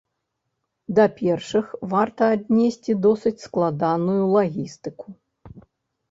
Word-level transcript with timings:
Да 0.99 1.03
першых 1.17 1.67
варта 1.91 2.29
аднесці 2.37 2.95
досыць 3.05 3.43
складаную 3.47 4.17
лагістыку. 4.35 5.07